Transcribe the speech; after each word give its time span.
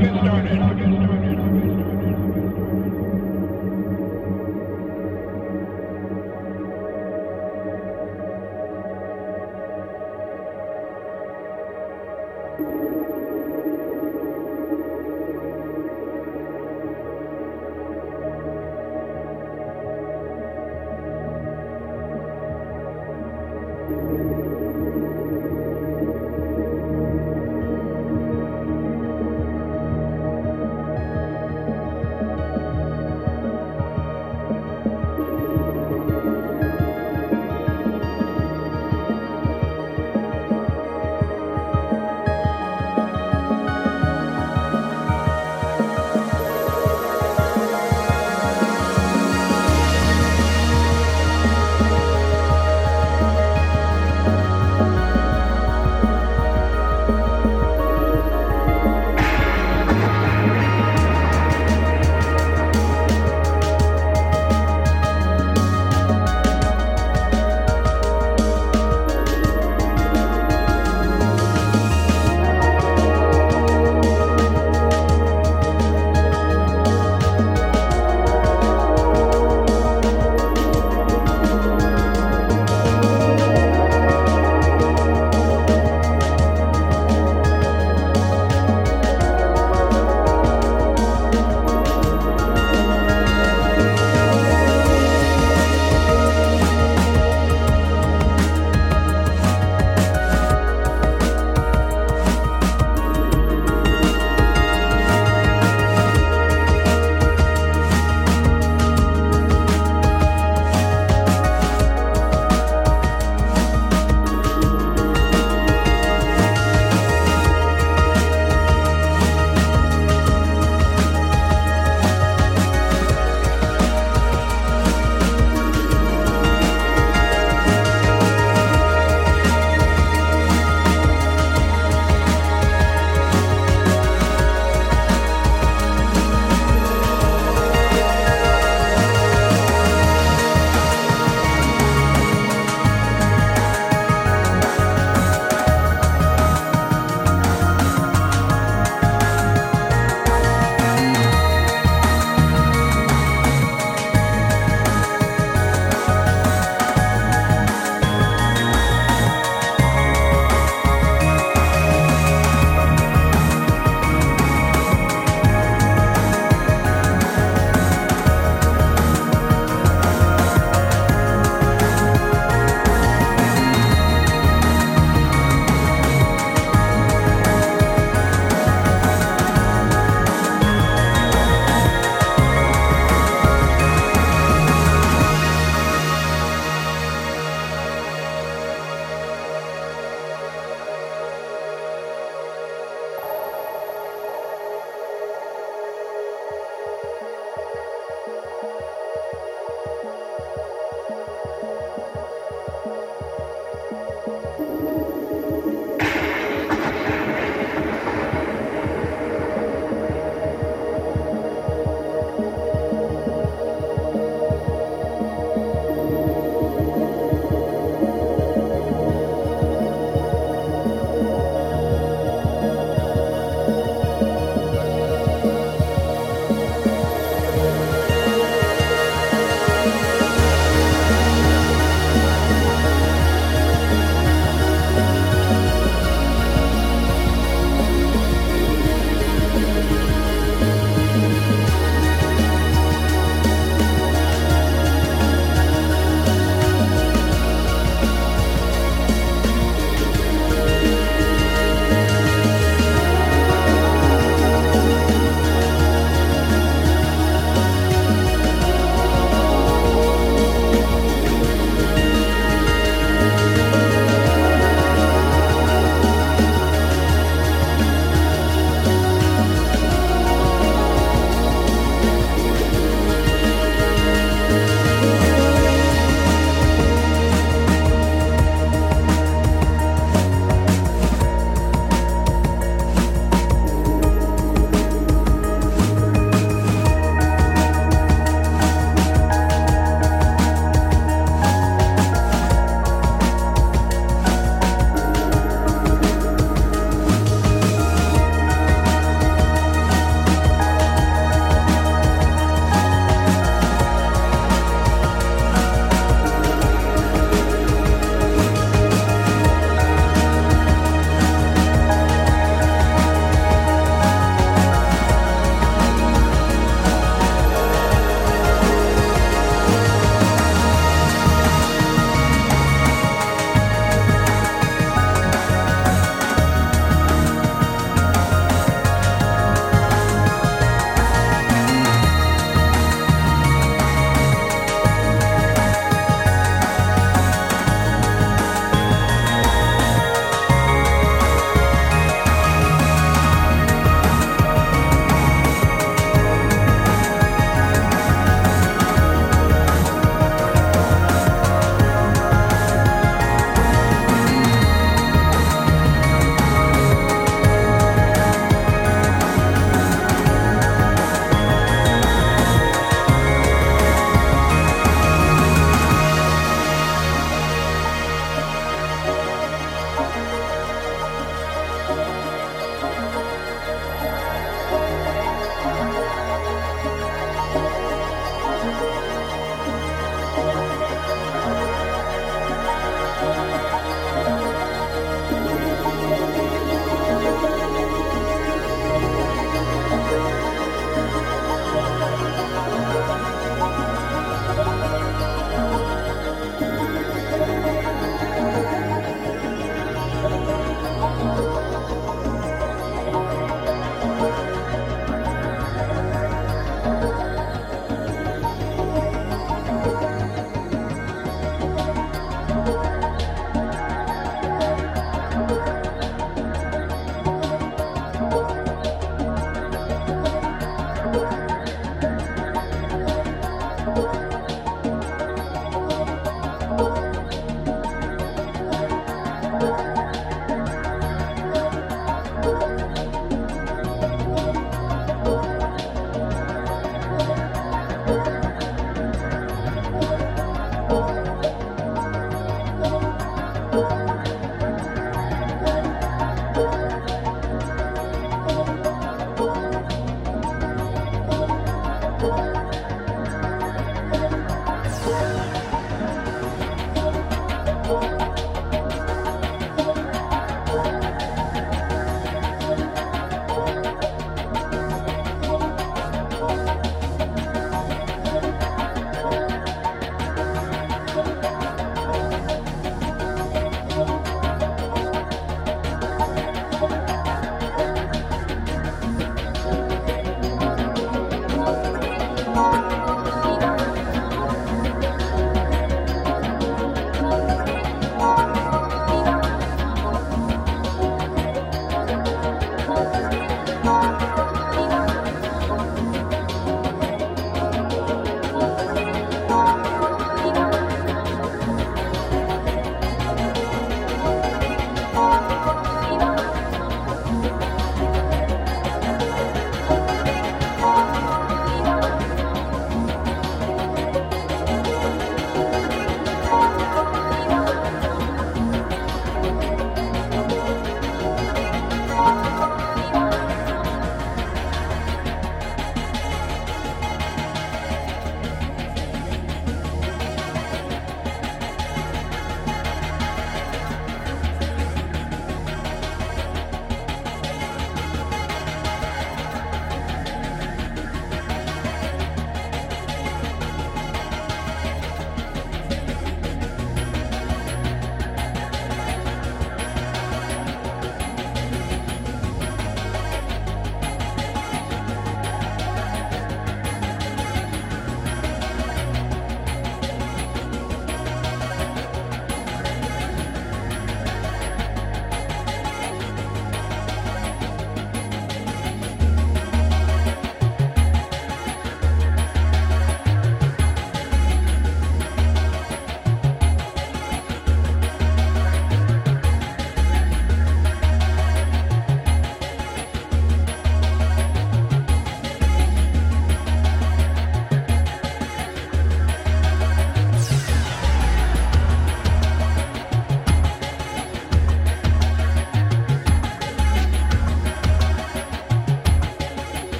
get 0.00 0.14
started. 0.22 1.27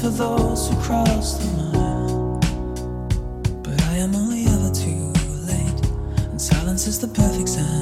for 0.00 0.10
those 0.10 0.68
who 0.68 0.76
cross 0.76 1.38
the 1.38 1.62
mile. 1.72 2.38
But 3.62 3.82
I 3.82 3.96
am 3.96 4.14
only 4.14 4.44
ever 4.46 4.70
too 4.72 5.12
late, 5.46 5.80
and 6.30 6.40
silence 6.40 6.86
is 6.86 7.00
the 7.00 7.08
perfect 7.08 7.48
sound. 7.48 7.77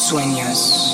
Sueños. 0.00 0.93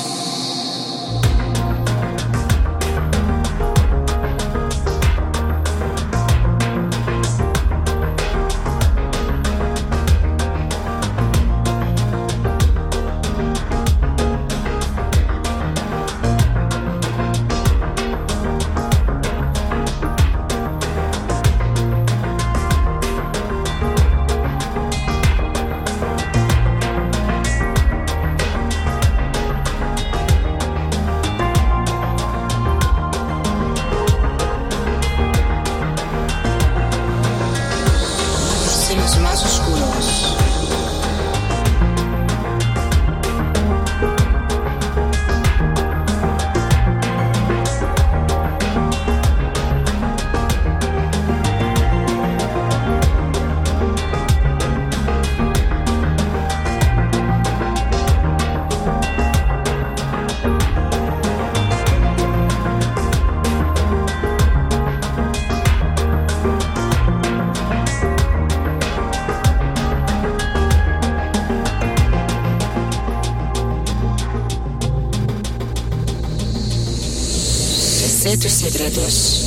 Secretos 78.30 78.52
Sagrados. 78.52 79.39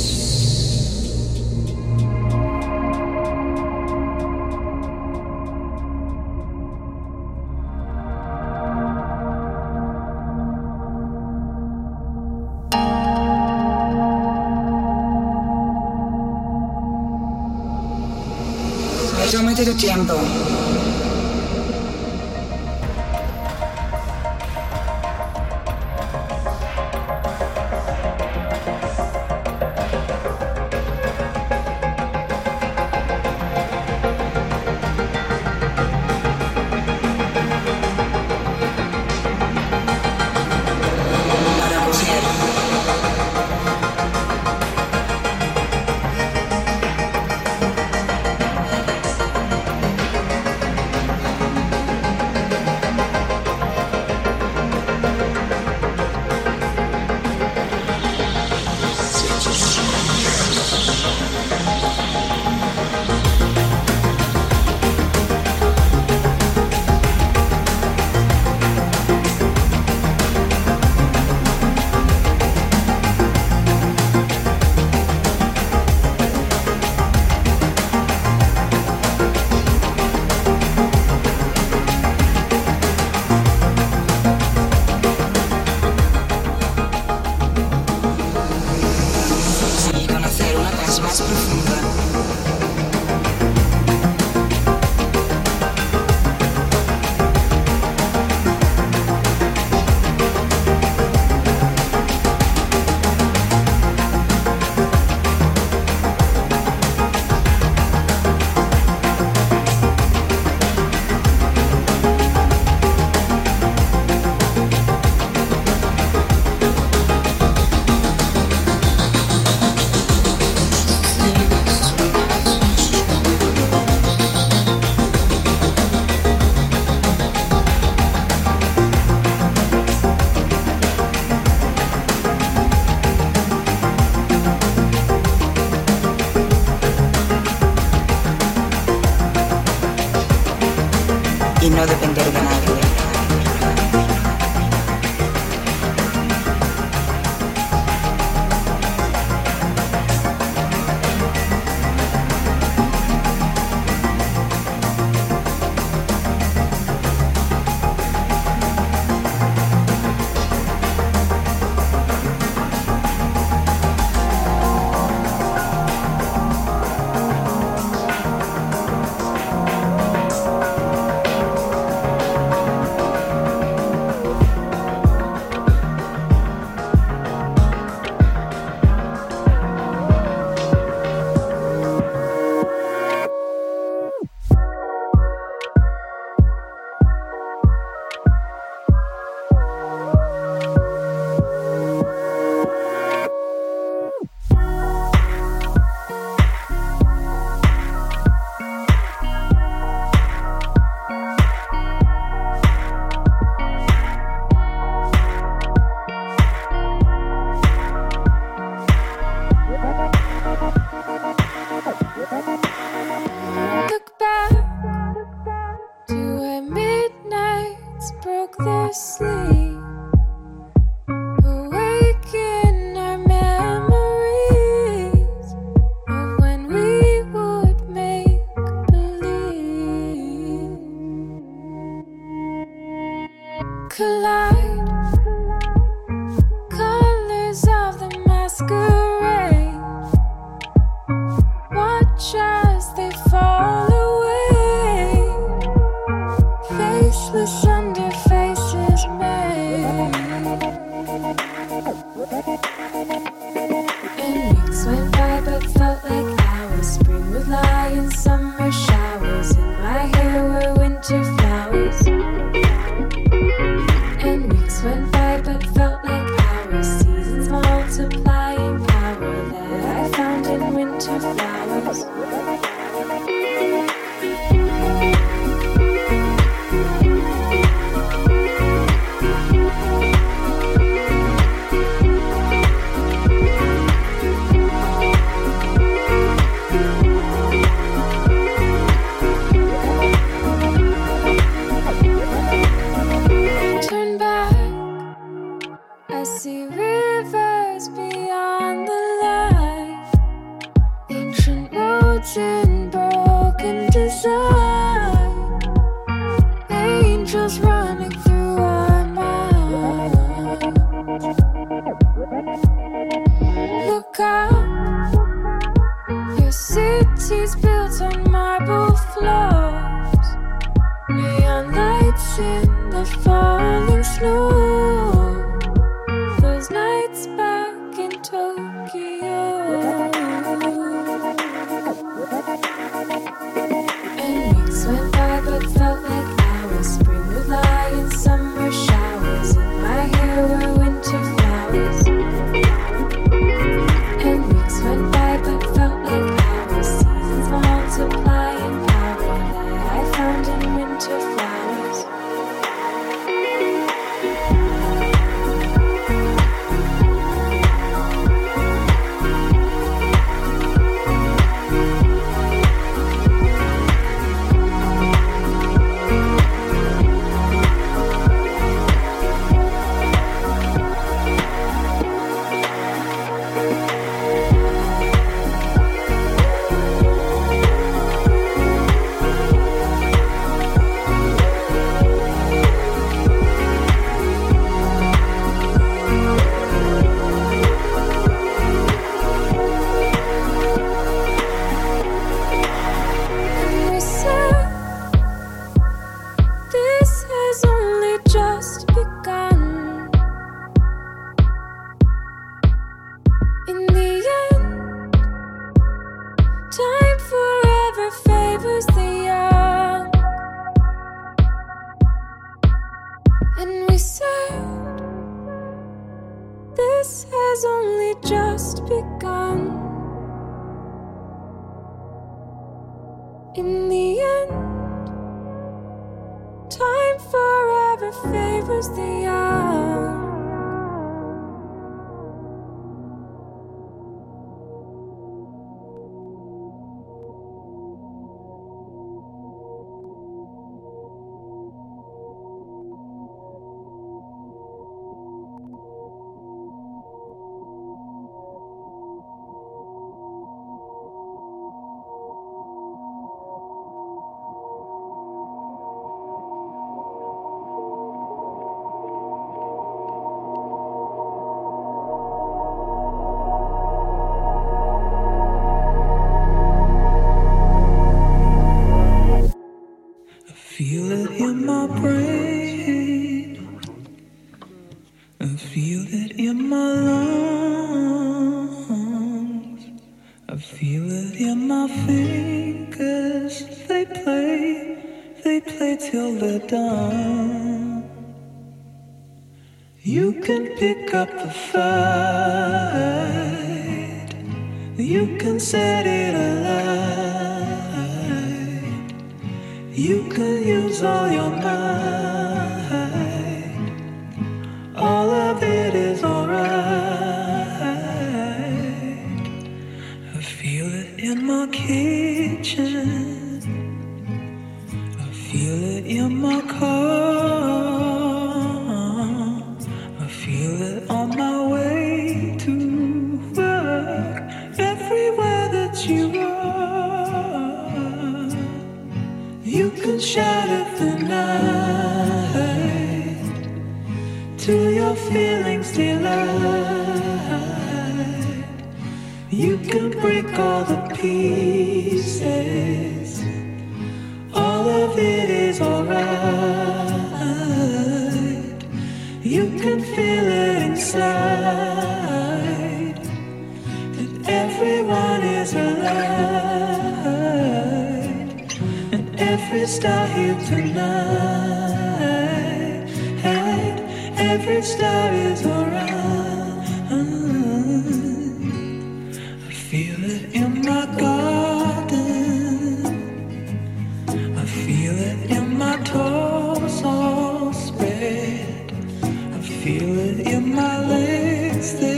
Feelings 579.84 580.46
I 580.46 580.52
can't 580.62 581.76
explain. 581.76 582.13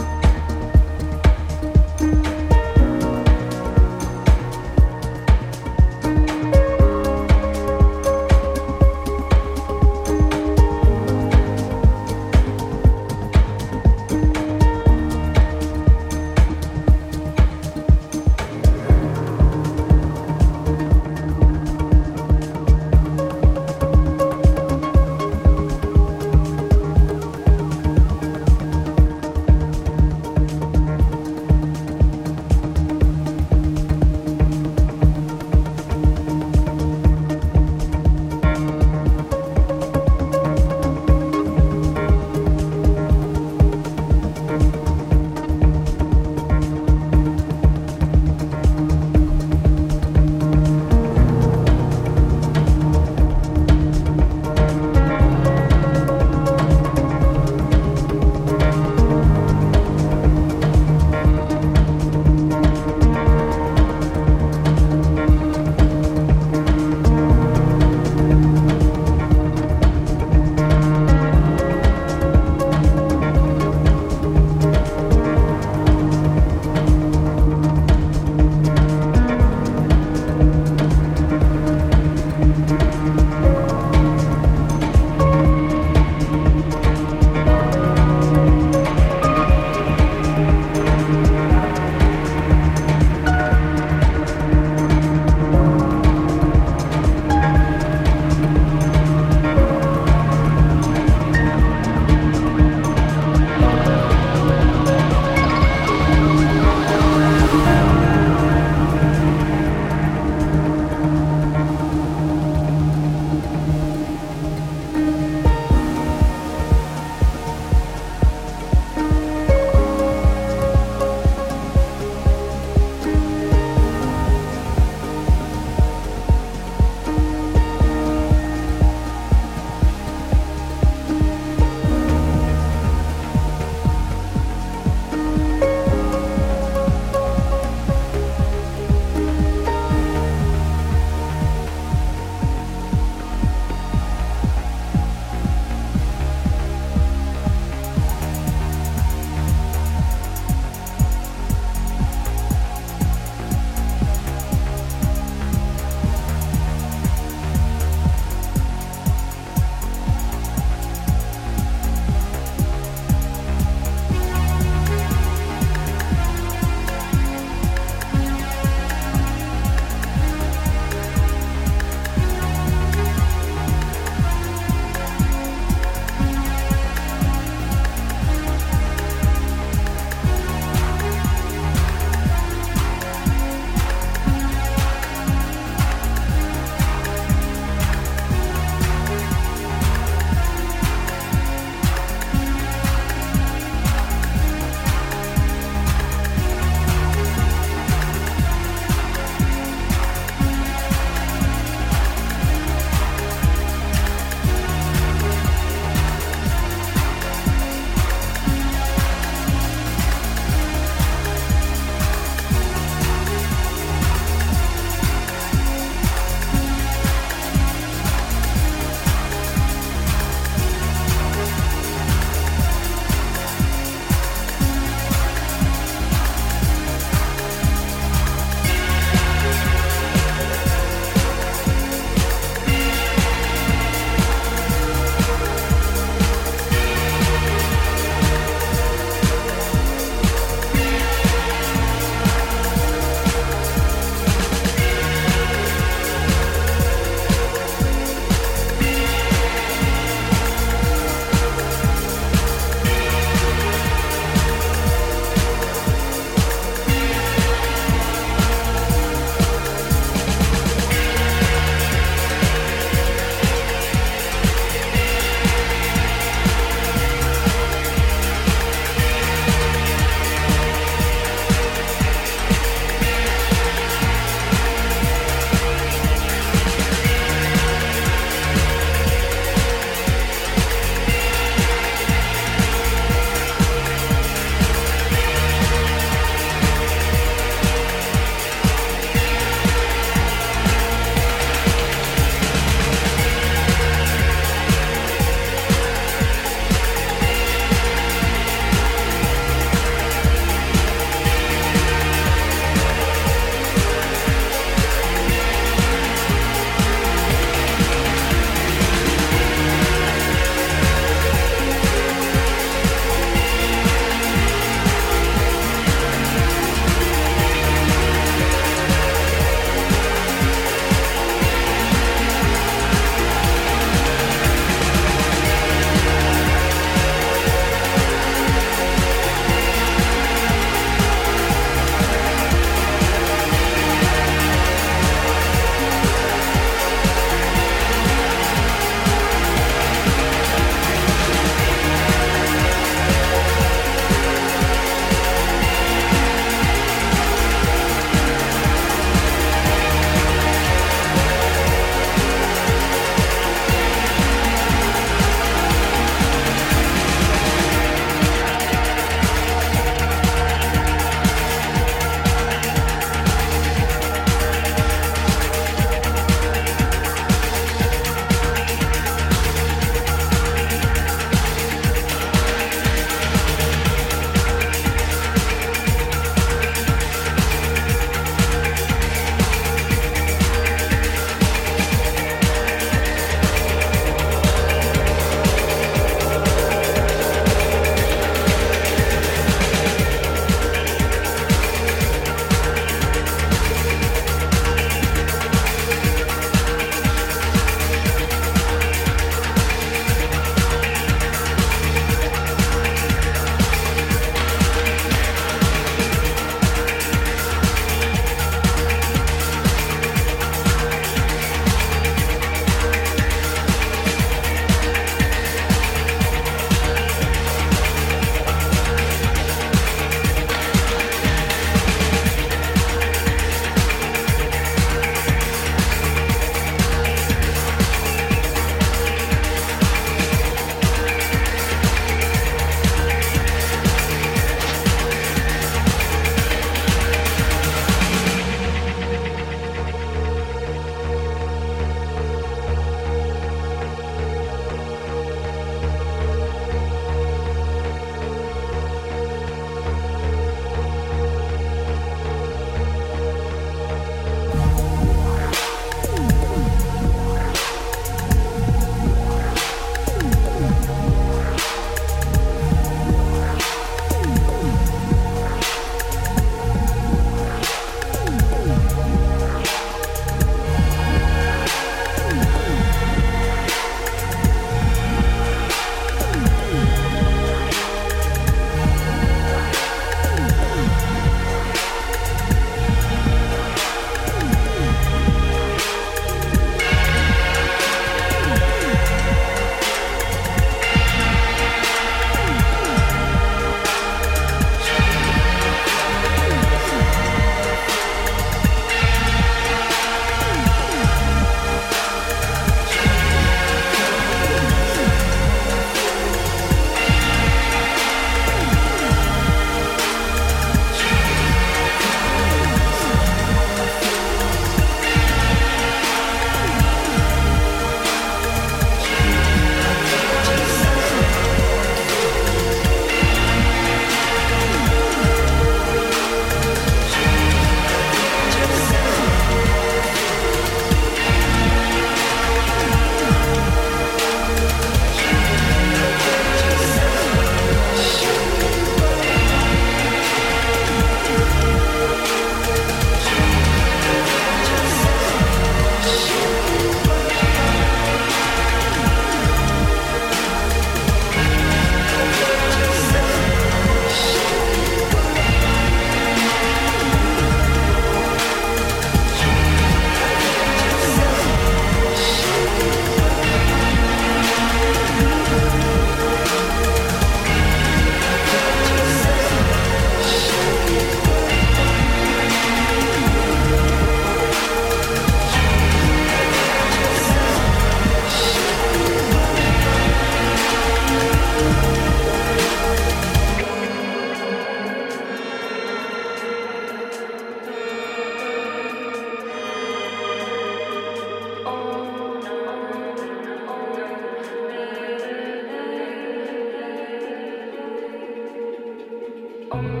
Oh, 599.72 600.00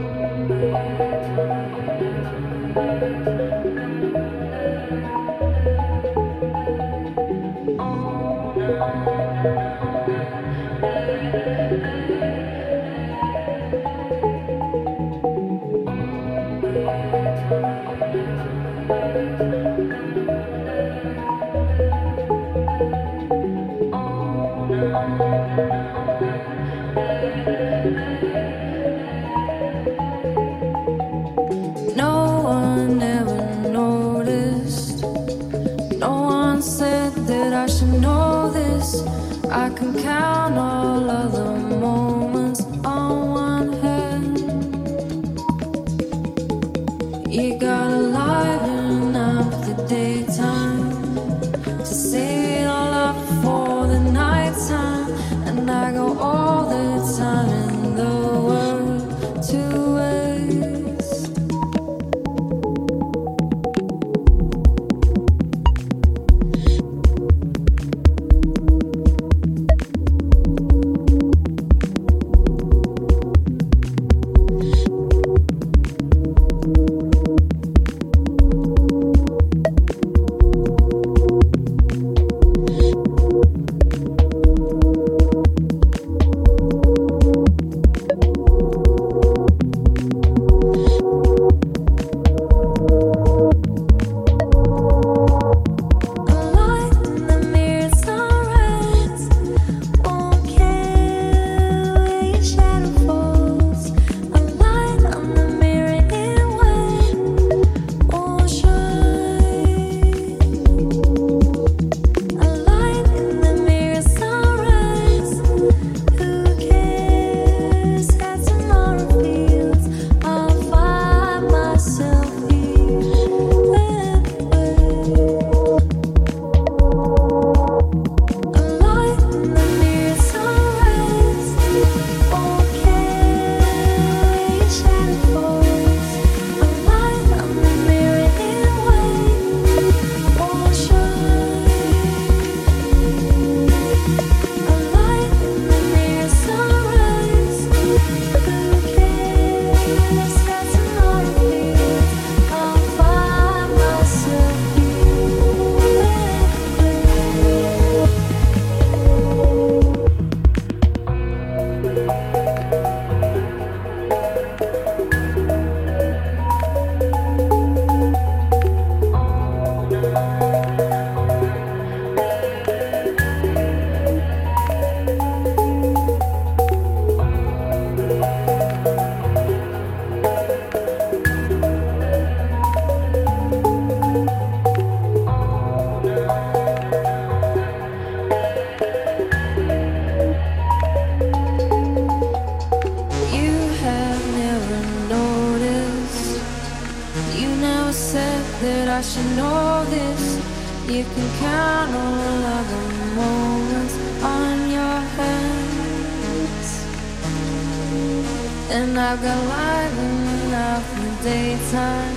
And 208.72 208.96
I've 208.96 209.20
got 209.20 209.44
lighting 209.48 210.46
enough 210.46 210.96
in 210.96 211.02
the 211.04 211.22
daytime. 211.24 212.16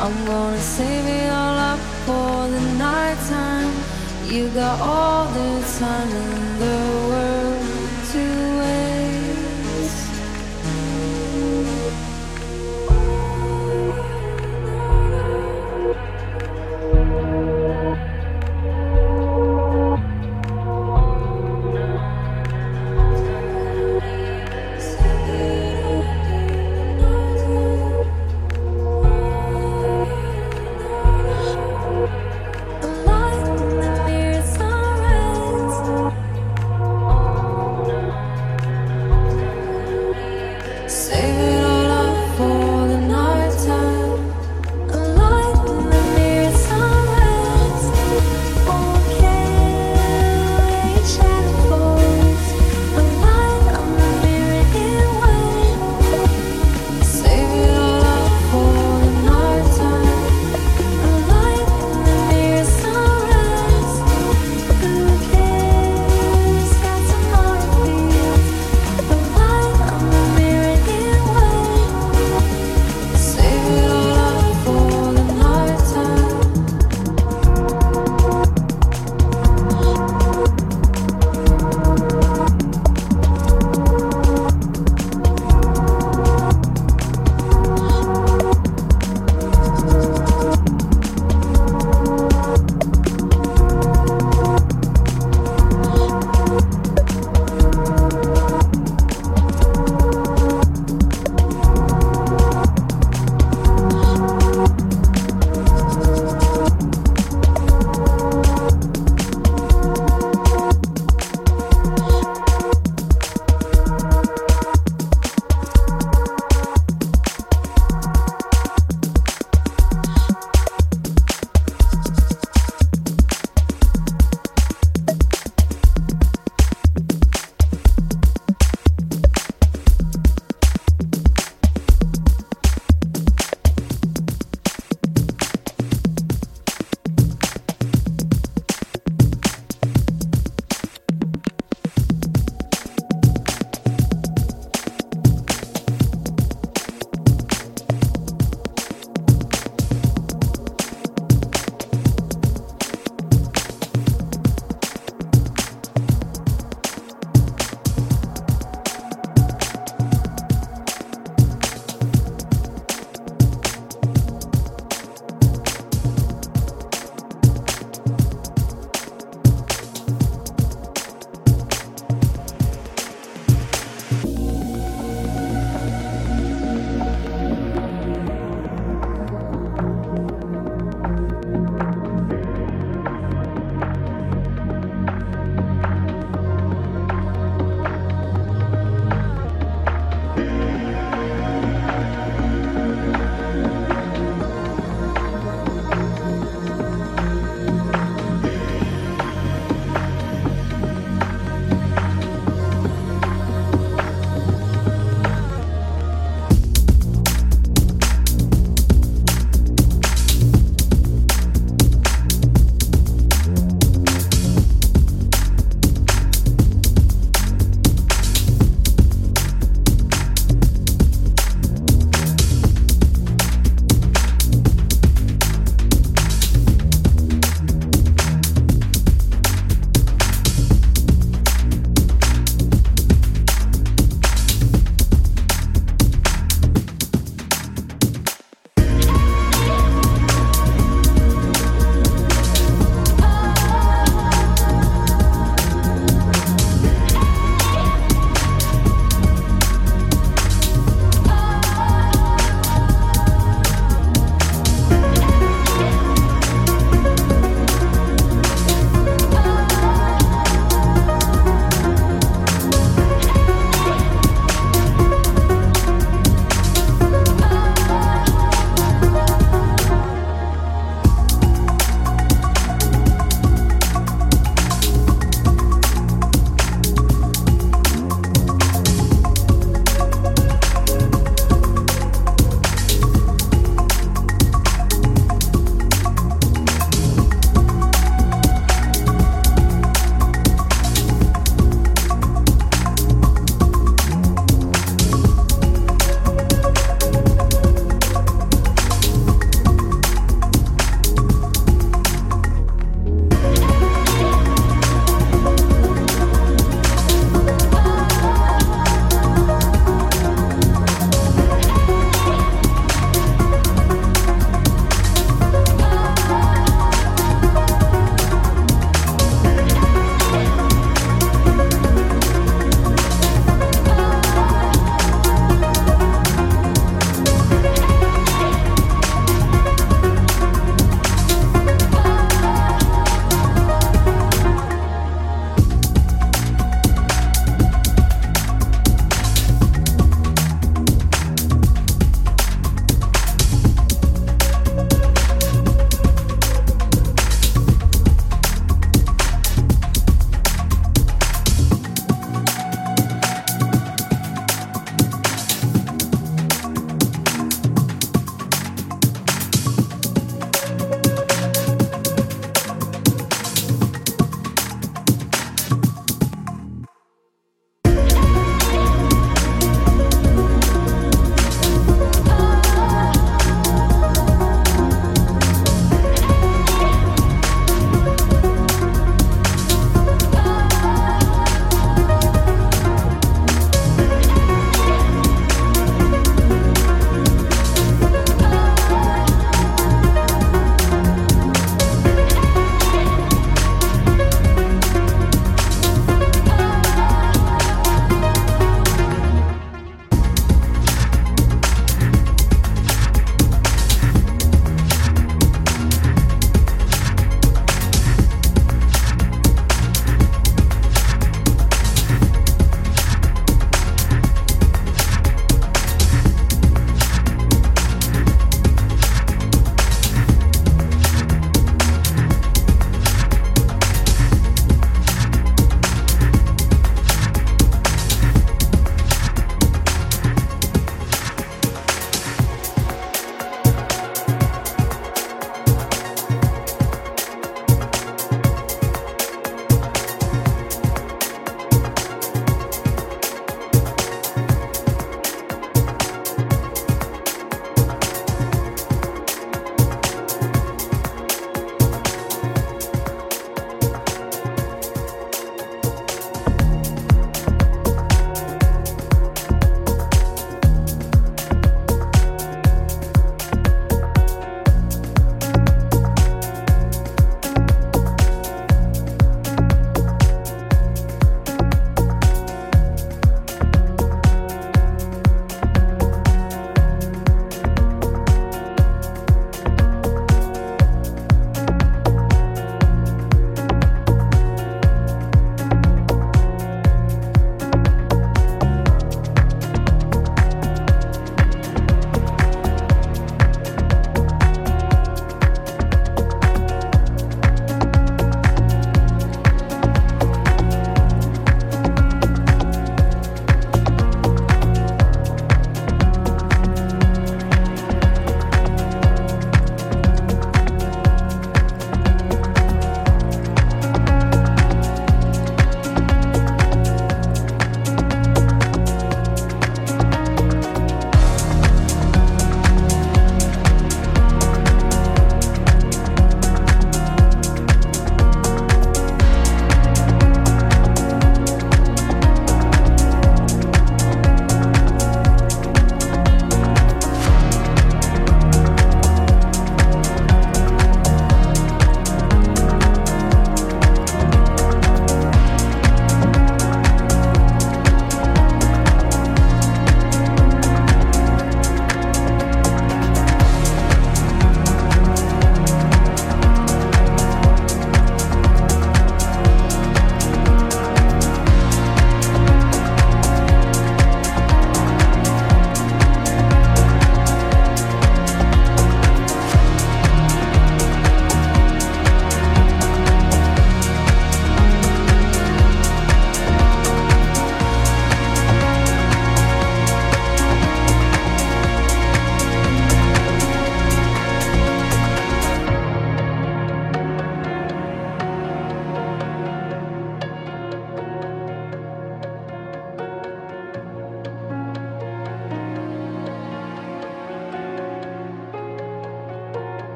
I'm 0.00 0.26
gonna 0.26 0.60
save 0.60 1.06
it 1.06 1.28
all 1.28 1.58
up 1.58 1.80
for 2.06 2.46
the 2.54 2.60
nighttime. 2.78 3.72
You 4.32 4.48
got 4.50 4.80
all 4.80 5.26
the 5.26 5.78
time 5.80 6.08
in 6.08 6.58
the 6.60 7.08
world. 7.08 7.27